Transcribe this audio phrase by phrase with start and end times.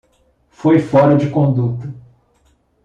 [0.49, 1.93] Foi fora de conduta.